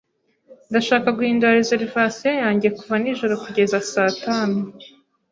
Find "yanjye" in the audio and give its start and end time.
2.43-2.67